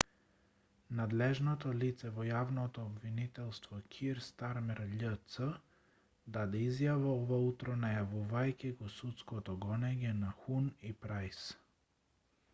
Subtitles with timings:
[0.99, 5.37] надлежното лице во јавното обвинителство кир стармер љц
[6.37, 11.45] даде изјава ова утро најавувајќи го судското гонење на хун и прајс